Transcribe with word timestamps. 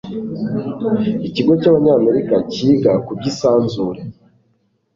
ikigo 1.27 1.53
cy'abanyamerika 1.61 2.35
kiga 2.51 2.91
kuby'isanzure 3.05 4.01